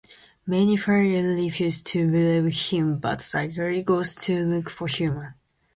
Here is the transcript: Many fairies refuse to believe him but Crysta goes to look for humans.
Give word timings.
Many 0.47 0.77
fairies 0.77 1.39
refuse 1.43 1.79
to 1.83 2.09
believe 2.09 2.55
him 2.71 2.97
but 2.97 3.19
Crysta 3.19 3.85
goes 3.85 4.15
to 4.15 4.39
look 4.41 4.71
for 4.71 4.87
humans. 4.87 5.35